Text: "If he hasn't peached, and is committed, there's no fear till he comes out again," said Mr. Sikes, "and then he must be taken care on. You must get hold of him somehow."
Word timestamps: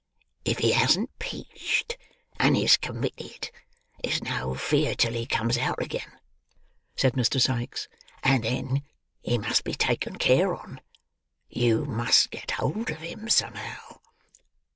"If 0.45 0.57
he 0.57 0.71
hasn't 0.71 1.19
peached, 1.19 1.95
and 2.39 2.57
is 2.57 2.75
committed, 2.75 3.51
there's 4.03 4.23
no 4.23 4.55
fear 4.55 4.95
till 4.95 5.13
he 5.13 5.27
comes 5.27 5.59
out 5.59 5.79
again," 5.79 6.17
said 6.95 7.13
Mr. 7.13 7.39
Sikes, 7.39 7.87
"and 8.23 8.43
then 8.43 8.81
he 9.21 9.37
must 9.37 9.63
be 9.63 9.75
taken 9.75 10.15
care 10.15 10.55
on. 10.55 10.81
You 11.51 11.85
must 11.85 12.31
get 12.31 12.49
hold 12.49 12.89
of 12.89 13.01
him 13.01 13.29
somehow." 13.29 13.99